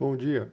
[0.00, 0.48] Bom dia,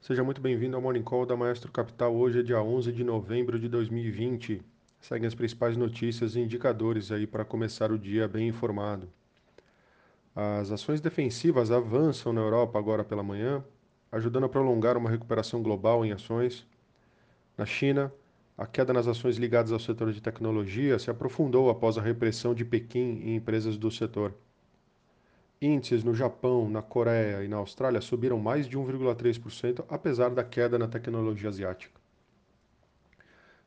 [0.00, 2.16] seja muito bem-vindo ao Morning Call da Maestro Capital.
[2.16, 4.62] Hoje é dia 11 de novembro de 2020.
[4.98, 9.06] Seguem as principais notícias e indicadores aí para começar o dia bem informado.
[10.34, 13.62] As ações defensivas avançam na Europa agora pela manhã,
[14.10, 16.66] ajudando a prolongar uma recuperação global em ações.
[17.58, 18.10] Na China,
[18.56, 22.64] a queda nas ações ligadas ao setor de tecnologia se aprofundou após a repressão de
[22.64, 24.34] Pequim em empresas do setor.
[25.62, 30.78] Índices no Japão, na Coreia e na Austrália subiram mais de 1,3%, apesar da queda
[30.78, 32.00] na tecnologia asiática.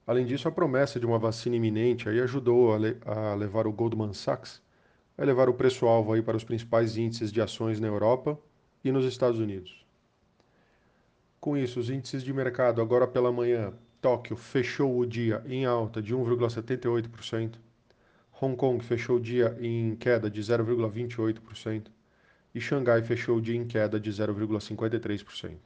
[0.06, 3.72] Além disso, a promessa de uma vacina iminente aí ajudou a, le a levar o
[3.72, 4.60] Goldman Sachs
[5.16, 8.40] a elevar o preço-alvo para os principais índices de ações na Europa
[8.84, 9.86] e nos Estados Unidos.
[11.40, 13.72] Com isso, os índices de mercado agora pela manhã,
[14.02, 17.60] Tóquio fechou o dia em alta de 1,78%.
[18.44, 21.88] Hong Kong fechou o dia em queda de 0,28%
[22.54, 25.58] e Xangai fechou o dia em queda de 0,53%.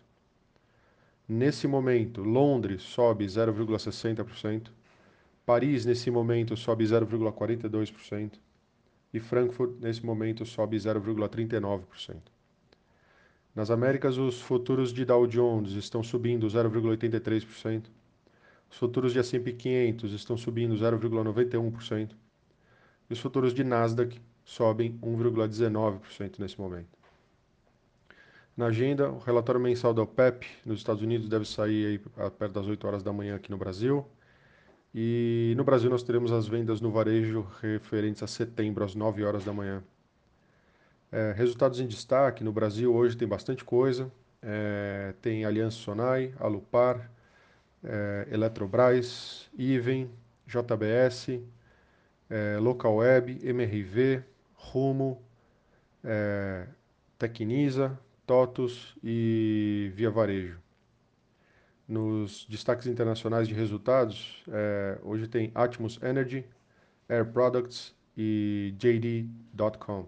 [1.27, 4.67] Nesse momento, Londres sobe 0,60%,
[5.43, 8.33] Paris nesse momento sobe 0,42%
[9.11, 11.81] e Frankfurt nesse momento sobe 0,39%.
[13.55, 17.85] Nas Américas, os futuros de Dow Jones estão subindo 0,83%,
[18.69, 22.11] os futuros de S&P 500 estão subindo 0,91%,
[23.09, 26.97] e os futuros de Nasdaq sobem 1,19% nesse momento.
[28.55, 32.67] Na agenda, o relatório mensal da OPEP nos Estados Unidos deve sair aí perto das
[32.67, 34.03] 8 horas da manhã aqui no Brasil.
[34.95, 39.45] E no Brasil nós teremos as vendas no varejo referentes a setembro, às 9 horas
[39.45, 39.83] da manhã.
[41.11, 44.11] É, resultados em destaque, no Brasil hoje tem bastante coisa.
[44.41, 47.11] É, tem Aliança Sonai, Alupar,
[47.83, 50.09] é, Eletrobras, Iven,
[50.47, 51.39] JBS,
[52.29, 55.21] é, Local Web, MRV, Rumo,
[56.03, 56.67] é,
[57.17, 60.59] Tecnisa, TOTUS e Via Varejo.
[61.87, 66.45] Nos destaques internacionais de resultados, é, hoje tem Atmos Energy,
[67.07, 70.05] Air Products e JD.com.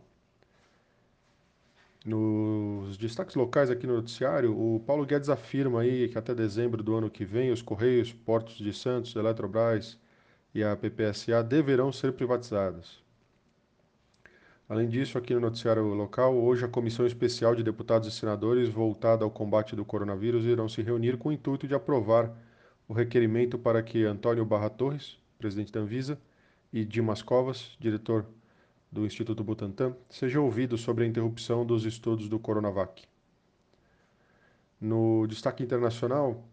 [2.05, 6.95] Nos destaques locais aqui no noticiário, o Paulo Guedes afirma aí que até dezembro do
[6.95, 9.97] ano que vem os Correios, Portos de Santos, Eletrobras,
[10.53, 13.01] e a PPSA deverão ser privatizadas.
[14.67, 19.23] Além disso, aqui no noticiário local, hoje a Comissão Especial de Deputados e Senadores voltada
[19.23, 22.31] ao combate do coronavírus irão se reunir com o intuito de aprovar
[22.87, 26.19] o requerimento para que Antônio Barra Torres, presidente da Anvisa,
[26.71, 28.25] e Dimas Covas, diretor
[28.91, 33.03] do Instituto Butantan, sejam ouvidos sobre a interrupção dos estudos do Coronavac.
[34.79, 36.43] No destaque internacional,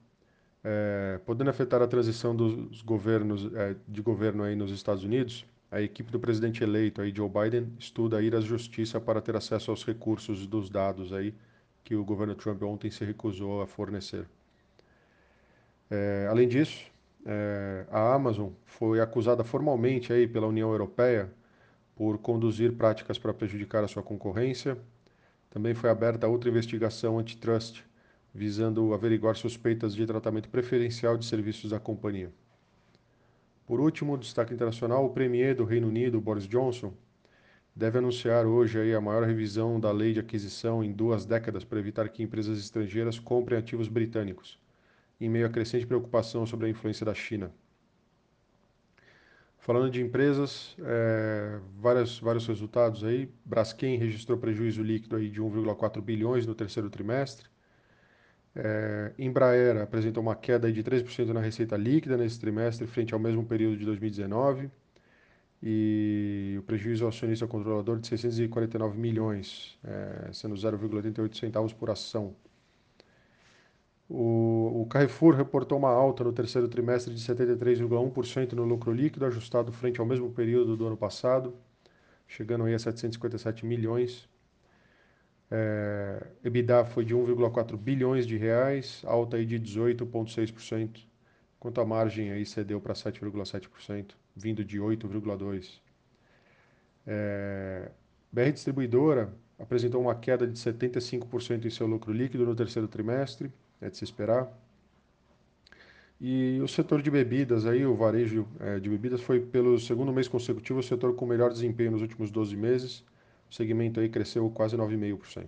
[0.68, 5.80] é, podendo afetar a transição dos governos é, de governo aí nos Estados Unidos, a
[5.80, 9.84] equipe do presidente eleito aí Joe Biden estuda ir à justiça para ter acesso aos
[9.84, 11.32] recursos dos dados aí
[11.84, 14.26] que o governo Trump ontem se recusou a fornecer.
[15.88, 16.90] É, além disso,
[17.90, 21.30] a Amazon foi acusada formalmente aí pela União Europeia
[21.94, 24.76] por conduzir práticas para prejudicar a sua concorrência.
[25.48, 27.84] Também foi aberta outra investigação antitrust
[28.36, 32.30] visando averiguar suspeitas de tratamento preferencial de serviços da companhia.
[33.66, 36.92] Por último, destaque internacional, o premier do Reino Unido, Boris Johnson,
[37.74, 42.08] deve anunciar hoje a maior revisão da lei de aquisição em duas décadas para evitar
[42.10, 44.58] que empresas estrangeiras comprem ativos britânicos,
[45.20, 47.50] em meio à crescente preocupação sobre a influência da China.
[49.58, 53.28] Falando de empresas, é, vários, vários resultados aí.
[53.44, 57.48] Braskem registrou prejuízo líquido aí de 1,4 bilhões no terceiro trimestre.
[58.56, 63.44] É, Embraer apresentou uma queda de 3% na receita líquida nesse trimestre, frente ao mesmo
[63.44, 64.70] período de 2019.
[65.62, 72.34] E o prejuízo ao acionista controlador de 649 milhões, é, sendo 0,88 centavos por ação.
[74.08, 79.72] O, o, Carrefour reportou uma alta no terceiro trimestre de 73,1% no lucro líquido, ajustado
[79.72, 81.54] frente ao mesmo período do ano passado,
[82.28, 84.28] chegando aí a 757 milhões.
[85.50, 91.06] É, EBITDA foi de 1,4 bilhões de reais, alta aí de 18,6%,
[91.56, 95.80] enquanto a margem aí cedeu para 7,7%, vindo de 8,2%.
[97.06, 97.90] É,
[98.32, 103.88] BR Distribuidora apresentou uma queda de 75% em seu lucro líquido no terceiro trimestre, é
[103.88, 104.52] de se esperar.
[106.20, 110.26] E o setor de bebidas, aí, o varejo é, de bebidas, foi pelo segundo mês
[110.26, 113.04] consecutivo o setor com melhor desempenho nos últimos 12 meses,
[113.50, 115.46] o segmento aí cresceu quase 9,5%.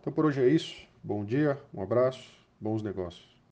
[0.00, 0.74] Então por hoje é isso.
[1.02, 2.22] Bom dia, um abraço,
[2.60, 3.31] bons negócios.